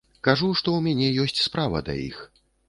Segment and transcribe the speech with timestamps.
[0.27, 2.19] Кажу, што ў мяне ёсць справа да іх.